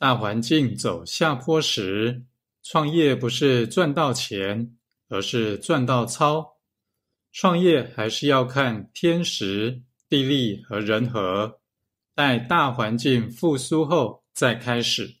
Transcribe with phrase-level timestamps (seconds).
[0.00, 2.24] 大环境走下坡时
[2.62, 4.74] 创业不是赚到钱
[5.10, 6.56] 而是赚到钞
[7.32, 11.60] 创业还是要看天时地利和人和
[12.14, 15.16] 待大环境复苏后再开始。